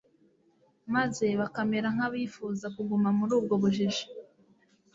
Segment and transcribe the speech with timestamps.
[0.93, 4.05] maze bakamera nkabifuza kuguma muri ubwo bujiji